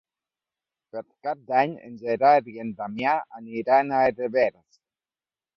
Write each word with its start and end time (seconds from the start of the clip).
Per 0.95 1.03
Cap 1.27 1.43
d'Any 1.51 1.75
en 1.89 1.99
Gerard 2.05 2.49
i 2.53 2.57
en 2.65 2.73
Damià 2.81 3.15
aniran 3.43 3.97
a 3.99 4.03
Herbers. 4.09 4.83